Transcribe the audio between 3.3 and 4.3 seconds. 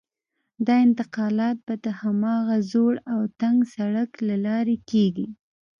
تنګ سړک